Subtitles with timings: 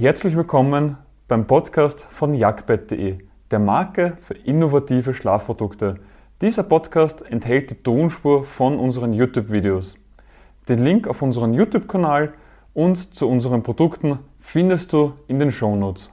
[0.00, 0.96] Herzlich willkommen
[1.26, 3.18] beim Podcast von jagdbett.de,
[3.50, 5.96] der Marke für innovative Schlafprodukte.
[6.40, 9.96] Dieser Podcast enthält die Tonspur von unseren YouTube-Videos.
[10.68, 12.32] Den Link auf unseren YouTube-Kanal
[12.74, 16.12] und zu unseren Produkten findest du in den Shownotes.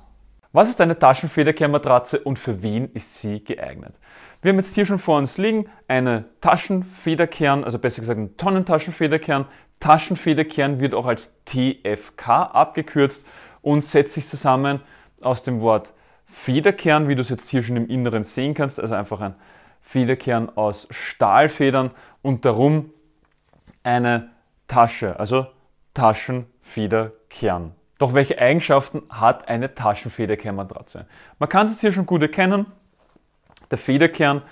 [0.52, 3.93] Was ist eine Taschenfederkehrmatratze und für wen ist sie geeignet?
[4.41, 9.45] Wir haben jetzt hier schon vor uns liegen eine Taschenfederkern, also besser gesagt ein Tonnentaschenfederkern.
[9.79, 13.23] Taschenfederkern wird auch als TFK abgekürzt
[13.66, 14.79] und setzt sich zusammen
[15.21, 15.92] aus dem Wort
[16.28, 19.33] Federkern, wie du es jetzt hier schon im Inneren sehen kannst, also einfach ein
[19.82, 21.89] Federkern aus Stahlfedern
[22.21, 22.91] und darum
[23.82, 24.29] eine
[24.68, 25.47] Tasche, also
[25.96, 27.71] Taschenfederkern.
[27.97, 31.07] Doch welche Eigenschaften hat eine Taschenfederkernmatratze?
[31.39, 32.67] Man kann es hier schon gut erkennen.
[33.72, 34.44] Der Federkern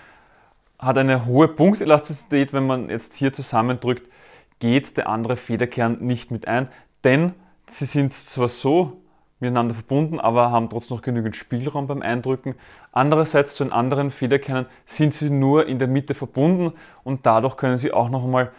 [0.80, 2.52] hat eine hohe Punktelastizität.
[2.52, 4.09] Wenn man jetzt hier zusammendrückt,
[4.58, 6.70] geht der andere Federkern nicht mit ein,
[7.03, 7.34] denn
[7.67, 9.02] sie sind zwar so
[9.43, 12.55] miteinander verbunden, aber haben trotzdem noch genügend Spielraum beim Eindrücken.
[12.91, 17.77] Andererseits zu den anderen Federkernen sind sie nur in der Mitte verbunden und dadurch können
[17.77, 18.52] sie auch noch einmal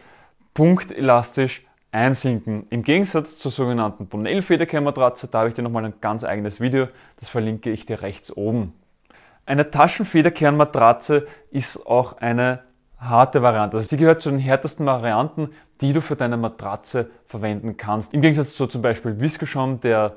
[0.55, 2.67] punktelastisch einsinken.
[2.71, 6.89] Im Gegensatz zur sogenannten Bonell-Federkernmatratze, da habe ich dir nochmal ein ganz eigenes Video,
[7.21, 8.73] das verlinke ich dir rechts oben.
[9.47, 12.61] Eine Taschenfederkernmatratze ist auch eine
[12.99, 13.77] harte Variante.
[13.77, 18.15] Also sie gehört zu den härtesten Varianten, die du für deine Matratze verwenden kannst.
[18.15, 20.15] Im Gegensatz zu zum Beispiel Viskoschaum, der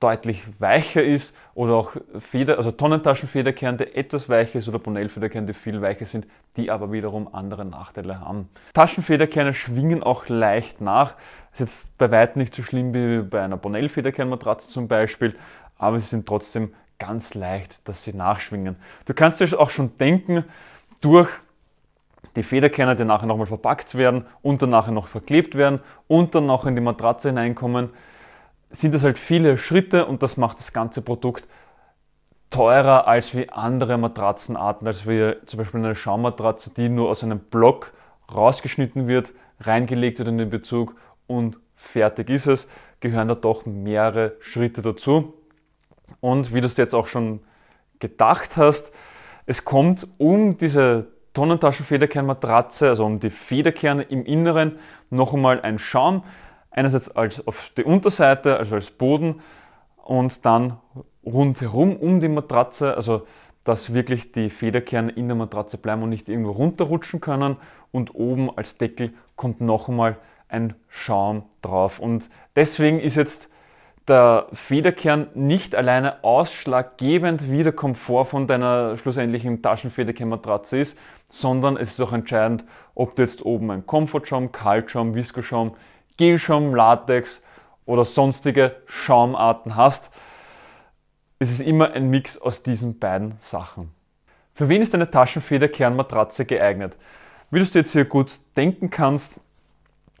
[0.00, 5.54] deutlich weicher ist oder auch Feder, also Tonnentaschenfederkern, der etwas weicher ist oder Bonell-Federkern, die
[5.54, 8.48] viel weicher sind, die aber wiederum andere Nachteile haben.
[8.74, 11.14] Taschenfederkerne schwingen auch leicht nach.
[11.52, 15.36] Ist jetzt bei weitem nicht so schlimm wie bei einer Bonell-Federkernmatratze zum Beispiel,
[15.78, 18.76] aber sie sind trotzdem ganz leicht, dass sie nachschwingen.
[19.06, 20.44] Du kannst dir auch schon denken,
[21.00, 21.28] durch
[22.36, 26.46] die Federkerne, die nachher nochmal verpackt werden und dann nachher noch verklebt werden und dann
[26.46, 27.90] noch in die Matratze hineinkommen,
[28.70, 31.46] sind das halt viele Schritte und das macht das ganze Produkt
[32.50, 37.38] teurer als wie andere Matratzenarten, als wie zum Beispiel eine Schaummatratze, die nur aus einem
[37.38, 37.92] Block
[38.32, 40.94] rausgeschnitten wird, reingelegt wird in den Bezug
[41.26, 42.68] und fertig ist es,
[43.00, 45.34] gehören da doch mehrere Schritte dazu.
[46.20, 47.40] Und wie du es jetzt auch schon
[47.98, 48.92] gedacht hast,
[49.46, 54.78] es kommt um diese Tonnentaschenfederkernmatratze, also um die Federkerne im Inneren,
[55.10, 56.24] noch einmal ein Schaum,
[56.70, 59.40] einerseits als auf die Unterseite, also als Boden
[60.04, 60.78] und dann
[61.24, 63.26] rundherum um die Matratze, also
[63.64, 67.58] dass wirklich die Federkerne in der Matratze bleiben und nicht irgendwo runterrutschen können.
[67.92, 70.16] Und oben als Deckel kommt noch einmal
[70.48, 71.98] ein Schaum drauf.
[71.98, 73.50] Und deswegen ist jetzt
[74.08, 81.90] der Federkern nicht alleine ausschlaggebend, wie der Komfort von deiner schlussendlichen Taschenfederkernmatratze ist, sondern es
[81.90, 82.64] ist auch entscheidend,
[82.94, 85.74] ob du jetzt oben ein Komfortschaum, Kaltschaum, Viskoschaum,
[86.18, 87.42] Gelschaum, Latex
[87.86, 90.10] oder sonstige Schaumarten hast.
[91.38, 93.90] Es ist immer ein Mix aus diesen beiden Sachen.
[94.54, 96.96] Für wen ist eine Taschenfederkernmatratze geeignet?
[97.50, 99.40] Wie du es dir jetzt hier gut denken kannst,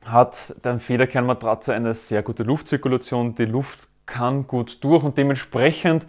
[0.04, 3.34] hat deine Federkernmatratze eine sehr gute Luftzirkulation.
[3.34, 6.06] Die Luft kann gut durch und dementsprechend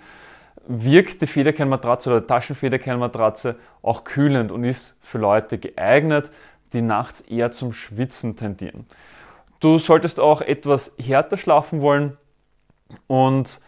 [0.67, 6.31] wirkt die Federkernmatratze oder Taschenfederkernmatratze auch kühlend und ist für Leute geeignet,
[6.71, 8.85] die nachts eher zum Schwitzen tendieren.
[9.59, 12.17] Du solltest auch etwas härter schlafen wollen
[13.07, 13.59] und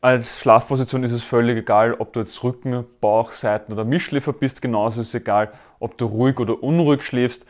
[0.00, 4.62] als Schlafposition ist es völlig egal, ob du jetzt Rücken, Bauch, Seiten oder Mischschläfer bist.
[4.62, 7.44] Genauso ist es egal, ob du ruhig oder unruhig schläfst.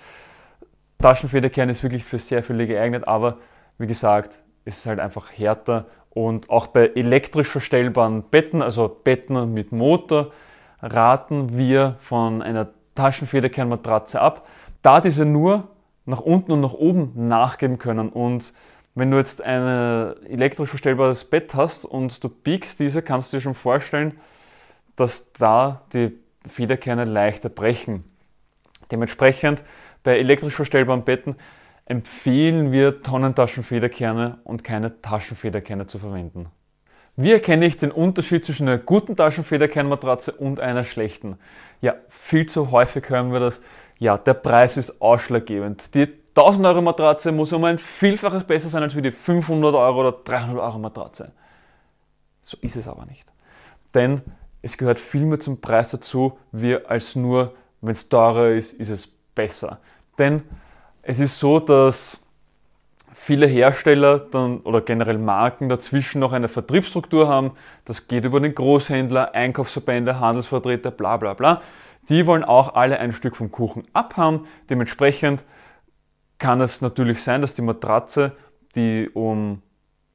[0.99, 3.39] Taschenfederkern ist wirklich für sehr viele geeignet, aber
[3.79, 9.53] wie gesagt, es ist halt einfach härter und auch bei elektrisch verstellbaren Betten, also Betten
[9.53, 10.33] mit Motor,
[10.83, 14.47] raten wir von einer Taschenfederkernmatratze ab,
[14.83, 15.69] da diese nur
[16.11, 18.11] nach unten und nach oben nachgeben können.
[18.11, 18.53] Und
[18.95, 23.41] wenn du jetzt ein elektrisch verstellbares Bett hast und du biegst diese, kannst du dir
[23.41, 24.19] schon vorstellen,
[24.97, 26.13] dass da die
[26.47, 28.05] Federkerne leichter brechen.
[28.91, 29.63] Dementsprechend
[30.03, 31.37] bei elektrisch verstellbaren Betten
[31.87, 36.49] empfehlen wir Tonnentaschenfederkerne und keine Taschenfederkerne zu verwenden.
[37.17, 41.39] Wie erkenne ich den Unterschied zwischen einer guten Taschenfederkernmatratze und einer schlechten?
[41.81, 43.61] Ja, viel zu häufig hören wir das.
[44.01, 45.95] Ja, der Preis ist ausschlaggebend.
[45.95, 50.01] Die 1000 Euro Matratze muss um ein Vielfaches besser sein als wie die 500 Euro
[50.01, 51.33] oder 300 Euro Matratze.
[52.43, 53.27] So ist es aber nicht.
[53.95, 54.23] Denn
[54.63, 57.53] es gehört viel mehr zum Preis dazu, wie als nur,
[57.83, 59.79] wenn es teurer ist, ist es besser.
[60.19, 60.43] Denn
[61.03, 62.23] es ist so, dass
[63.13, 67.51] viele Hersteller dann, oder generell Marken dazwischen noch eine Vertriebsstruktur haben.
[67.85, 71.61] Das geht über den Großhändler, Einkaufsverbände, Handelsvertreter, bla bla bla.
[72.11, 74.47] Die wollen auch alle ein Stück vom Kuchen abhaben.
[74.69, 75.45] Dementsprechend
[76.39, 78.33] kann es natürlich sein, dass die Matratze,
[78.75, 79.63] die um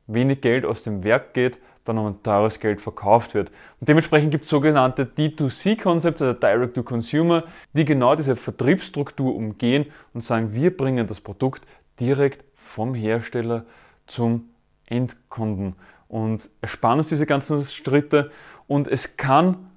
[0.06, 3.50] wenig Geld aus dem Werk geht, dann um ein teures Geld verkauft wird.
[3.80, 7.44] Und dementsprechend gibt es sogenannte D2C-Concepts, also Direct to Consumer,
[7.74, 11.66] die genau diese Vertriebsstruktur umgehen und sagen, wir bringen das Produkt
[12.00, 13.66] direkt vom Hersteller
[14.08, 14.50] zum
[14.88, 15.76] Endkunden
[16.08, 18.32] und ersparen uns diese ganzen Schritte
[18.68, 19.70] und es kann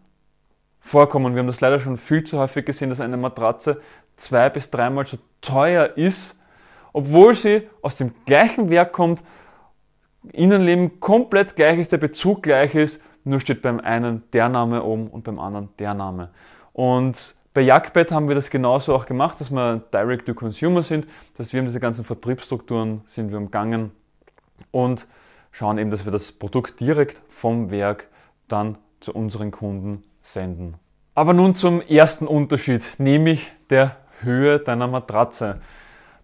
[0.88, 3.80] vorkommen, wir haben das leider schon viel zu häufig gesehen, dass eine Matratze
[4.16, 6.40] zwei bis dreimal so teuer ist,
[6.92, 9.22] obwohl sie aus dem gleichen Werk kommt,
[10.32, 15.08] Innenleben komplett gleich ist, der Bezug gleich ist, nur steht beim einen der Name oben
[15.08, 16.30] und beim anderen der Name.
[16.72, 21.06] Und bei Jagdbett haben wir das genauso auch gemacht, dass wir Direct to Consumer sind.
[21.36, 23.92] Das heißt, wir diese ganzen Vertriebsstrukturen sind wir umgangen
[24.70, 25.06] und
[25.52, 28.08] schauen eben, dass wir das Produkt direkt vom Werk
[28.48, 30.74] dann zu unseren Kunden senden.
[31.14, 35.60] Aber nun zum ersten Unterschied, nämlich der Höhe deiner Matratze.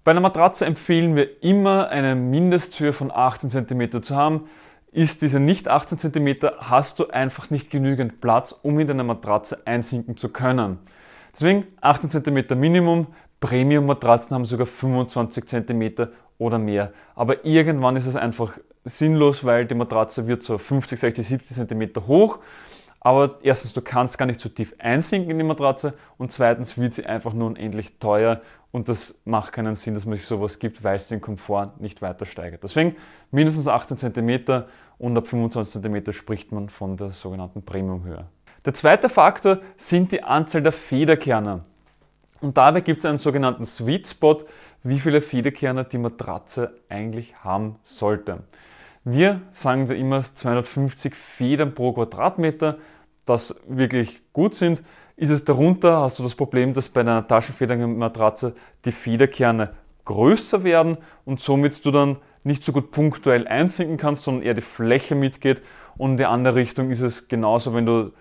[0.04, 4.48] Bei einer Matratze empfehlen wir immer eine Mindesthöhe von 18 cm zu haben.
[4.92, 9.66] Ist diese nicht 18 cm, hast du einfach nicht genügend Platz, um in deine Matratze
[9.66, 10.78] einsinken zu können.
[11.32, 13.08] Deswegen 18 cm Minimum.
[13.40, 16.08] Premium-Matratzen haben sogar 25 cm
[16.38, 16.92] oder mehr.
[17.14, 22.06] Aber irgendwann ist es einfach sinnlos, weil die Matratze wird so 50, 60, 70 cm
[22.06, 22.38] hoch
[23.04, 26.94] aber erstens, du kannst gar nicht so tief einsinken in die Matratze und zweitens wird
[26.94, 28.40] sie einfach nur unendlich teuer
[28.72, 32.00] und das macht keinen Sinn, dass man sich sowas gibt, weil es den Komfort nicht
[32.00, 32.62] weiter steigert.
[32.64, 32.96] Deswegen
[33.30, 34.64] mindestens 18 cm
[34.98, 38.24] und ab 25 cm spricht man von der sogenannten Premiumhöhe.
[38.64, 41.60] Der zweite Faktor sind die Anzahl der Federkerne.
[42.40, 44.38] Und dabei gibt es einen sogenannten Sweet Spot,
[44.82, 48.44] wie viele Federkerne die Matratze eigentlich haben sollte.
[49.04, 52.78] Wir sagen da immer 250 Federn pro Quadratmeter
[53.24, 54.82] das wirklich gut sind.
[55.16, 58.54] Ist es darunter, hast du das Problem, dass bei einer Taschenfedermatratze
[58.84, 59.70] die Federkerne
[60.04, 64.60] größer werden und somit du dann nicht so gut punktuell einsinken kannst, sondern eher die
[64.60, 65.62] Fläche mitgeht.
[65.96, 68.12] Und in die andere Richtung ist es genauso, wenn du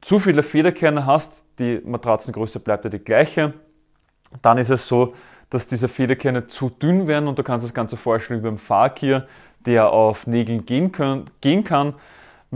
[0.00, 3.54] zu viele Federkerne hast, die Matratzengröße bleibt ja die gleiche,
[4.42, 5.14] dann ist es so,
[5.50, 9.26] dass diese Federkerne zu dünn werden und du kannst das Ganze vorstellen wie beim Fakir,
[9.66, 11.94] der auf Nägeln gehen, können, gehen kann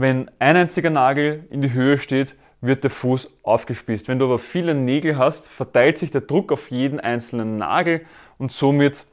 [0.01, 4.07] wenn ein einziger Nagel in die Höhe steht, wird der Fuß aufgespießt.
[4.07, 8.01] Wenn du aber viele Nägel hast, verteilt sich der Druck auf jeden einzelnen Nagel
[8.37, 9.05] und somit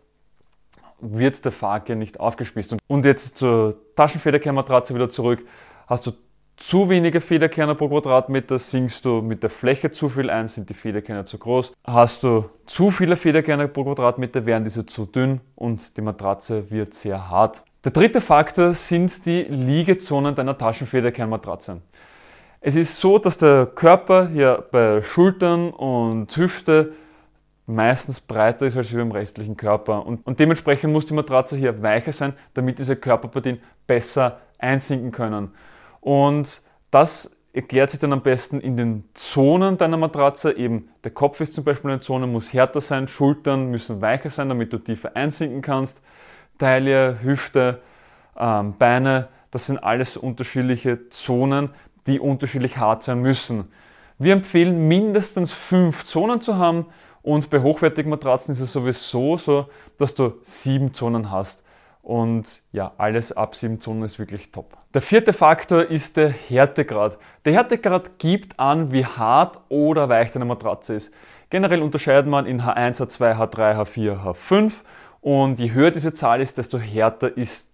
[1.00, 2.76] wird der Fakir nicht aufgespießt.
[2.86, 5.46] Und jetzt zur Taschenfederkernmatratze wieder zurück.
[5.86, 6.12] Hast du
[6.56, 10.74] zu wenige Federkerne pro Quadratmeter, sinkst du mit der Fläche zu viel ein, sind die
[10.74, 11.72] Federkerne zu groß.
[11.84, 16.94] Hast du zu viele Federkerne pro Quadratmeter, werden diese zu dünn und die Matratze wird
[16.94, 17.62] sehr hart.
[17.86, 21.82] Der dritte Faktor sind die Liegezonen deiner Taschenfederkernmatratze.
[22.60, 26.94] Es ist so, dass der Körper hier bei Schultern und Hüfte
[27.64, 30.04] meistens breiter ist als beim restlichen Körper.
[30.04, 35.52] Und, und, dementsprechend muss die Matratze hier weicher sein, damit diese Körperpartien besser einsinken können.
[36.00, 40.56] Und das erklärt sich dann am besten in den Zonen deiner Matratze.
[40.56, 44.48] Eben der Kopf ist zum Beispiel eine Zone, muss härter sein, Schultern müssen weicher sein,
[44.48, 46.02] damit du tiefer einsinken kannst.
[46.58, 47.80] Taille, Hüfte,
[48.38, 51.70] ähm, Beine, das sind alles unterschiedliche Zonen,
[52.06, 53.72] die unterschiedlich hart sein müssen.
[54.18, 56.86] Wir empfehlen mindestens fünf Zonen zu haben
[57.22, 59.66] und bei hochwertigen Matratzen ist es sowieso so,
[59.98, 61.62] dass du sieben Zonen hast.
[62.02, 64.76] Und ja, alles ab sieben Zonen ist wirklich top.
[64.94, 67.18] Der vierte Faktor ist der Härtegrad.
[67.44, 71.12] Der Härtegrad gibt an, wie hart oder weich deine Matratze ist.
[71.50, 74.72] Generell unterscheidet man in H1, H2, H3, H4, H5
[75.20, 77.66] und je höher diese Zahl ist, desto härter ist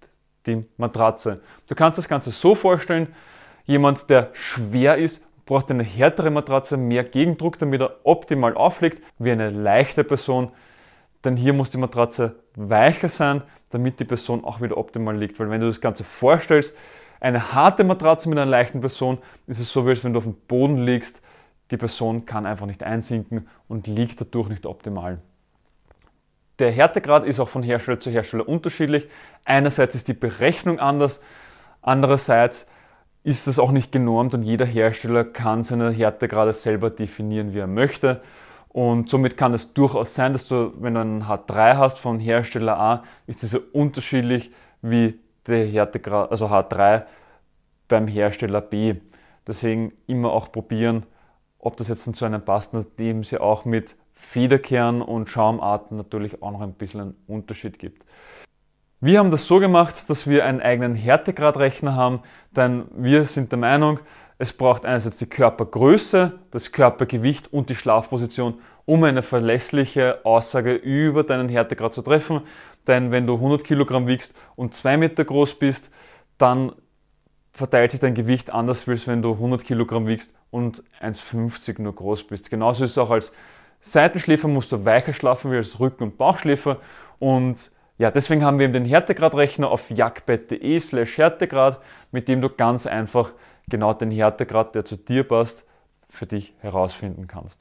[0.47, 1.41] die Matratze.
[1.69, 3.09] Du kannst das Ganze so vorstellen,
[3.65, 9.33] jemand, der schwer ist, braucht eine härtere Matratze, mehr Gegendruck, damit er optimal auflegt, wie
[9.33, 10.51] eine leichte Person.
[11.25, 15.39] Denn hier muss die Matratze weicher sein, damit die Person auch wieder optimal liegt.
[15.39, 16.77] Weil wenn du das Ganze vorstellst,
[17.21, 20.25] eine harte Matratze mit einer leichten Person, ist es so, wie als wenn du auf
[20.25, 21.21] dem Boden liegst.
[21.71, 25.19] Die Person kann einfach nicht einsinken und liegt dadurch nicht optimal.
[26.63, 29.09] Der Härtegrad ist auch von Hersteller zu Hersteller unterschiedlich.
[29.45, 31.21] Einerseits ist die Berechnung anders,
[31.81, 32.69] andererseits
[33.25, 37.67] ist es auch nicht genormt und jeder Hersteller kann seine Härtegrade selber definieren, wie er
[37.67, 38.23] möchte.
[38.69, 42.79] Und somit kann es durchaus sein, dass du, wenn du einen H3 hast von Hersteller
[42.79, 44.53] A, ist diese unterschiedlich
[44.83, 47.07] wie der Härtegrad, also H3
[47.89, 48.95] beim Hersteller B.
[49.49, 51.07] Deswegen immer auch probieren,
[51.59, 53.97] ob das jetzt zu einem passt, nachdem sie auch mit
[54.33, 58.07] Federkern und Schaumarten natürlich auch noch ein bisschen einen Unterschied gibt.
[58.99, 62.21] Wir haben das so gemacht, dass wir einen eigenen Härtegradrechner haben,
[62.51, 64.01] denn wir sind der Meinung,
[64.39, 68.55] es braucht einerseits die Körpergröße, das Körpergewicht und die Schlafposition,
[68.87, 72.41] um eine verlässliche Aussage über deinen Härtegrad zu treffen.
[72.87, 75.91] denn wenn du 100 Kilogramm wiegst und 2 Meter groß bist,
[76.39, 76.73] dann
[77.53, 82.25] verteilt sich dein Gewicht anders, als wenn du 100 Kilogramm wiegst und 1,50 nur groß
[82.25, 82.51] bist.
[82.51, 83.31] Genauso ist es auch als
[83.83, 86.79] Seitenschläfer musst du weicher schlafen wie als Rücken- und Bauchschläfer
[87.19, 91.79] und ja, deswegen haben wir eben den Härtegradrechner auf jagdbett.de slash Härtegrad,
[92.11, 93.33] mit dem du ganz einfach
[93.69, 95.65] genau den Härtegrad, der zu dir passt,
[96.09, 97.61] für dich herausfinden kannst.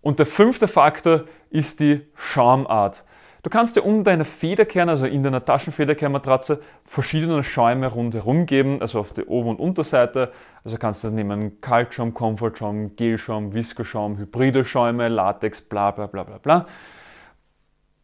[0.00, 3.04] Und der fünfte Faktor ist die Schaumart.
[3.42, 9.00] Du kannst dir um deine Federkerne, also in deiner Taschenfederkernmatratze, verschiedene Schäume rundherum geben, also
[9.00, 10.32] auf der Ober- und Unterseite.
[10.64, 16.38] Also kannst du nehmen Kaltschaum, Komfortschaum, Gelschaum, Viskoschaum, hybride Schäume, Latex, bla bla bla bla
[16.38, 16.66] bla.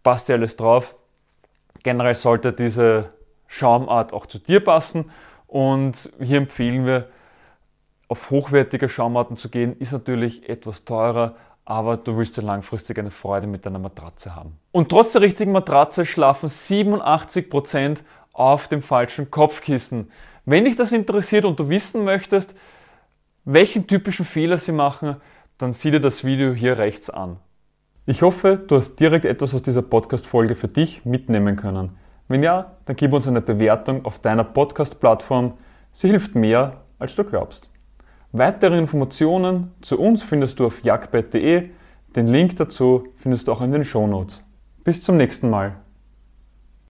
[0.02, 0.96] Passt dir alles drauf.
[1.84, 3.10] Generell sollte diese
[3.46, 5.10] Schaumart auch zu dir passen
[5.46, 7.08] und hier empfehlen wir,
[8.08, 11.36] auf hochwertige Schaumarten zu gehen, ist natürlich etwas teurer,
[11.68, 14.58] aber du willst ja langfristig eine Freude mit deiner Matratze haben.
[14.72, 17.98] Und trotz der richtigen Matratze schlafen 87%
[18.32, 20.10] auf dem falschen Kopfkissen.
[20.46, 22.54] Wenn dich das interessiert und du wissen möchtest,
[23.44, 25.16] welchen typischen Fehler sie machen,
[25.58, 27.36] dann sieh dir das Video hier rechts an.
[28.06, 31.98] Ich hoffe, du hast direkt etwas aus dieser Podcast-Folge für dich mitnehmen können.
[32.28, 35.52] Wenn ja, dann gib uns eine Bewertung auf deiner Podcast-Plattform.
[35.92, 37.68] Sie hilft mehr, als du glaubst.
[38.32, 41.70] Weitere Informationen zu uns findest du auf jagdbett.de.
[42.14, 44.44] Den Link dazu findest du auch in den Shownotes.
[44.84, 45.76] Bis zum nächsten Mal.